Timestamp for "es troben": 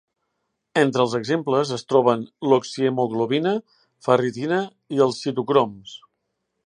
1.77-2.23